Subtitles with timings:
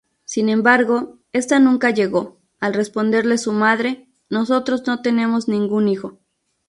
[0.25, 6.17] Sin embargo, esta nunca llegó, al responderle su madre: "Nosotros no tenemos ningún hijo".